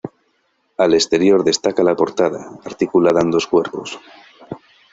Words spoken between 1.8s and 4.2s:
la portada, articulada en dos cuerpos.